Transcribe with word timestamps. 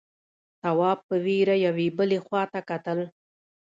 تواب 0.61 0.99
په 1.07 1.15
وېره 1.25 1.55
يوې 1.65 1.87
بلې 1.97 2.19
خواته 2.25 2.59
کتل… 2.69 2.99